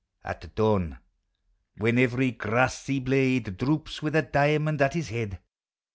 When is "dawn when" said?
0.55-1.99